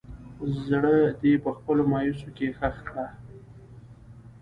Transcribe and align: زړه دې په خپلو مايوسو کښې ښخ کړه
زړه 0.65 0.95
دې 1.21 1.33
په 1.43 1.49
خپلو 1.57 1.81
مايوسو 1.91 2.27
کښې 2.37 2.47
ښخ 2.57 2.75
کړه 2.87 3.07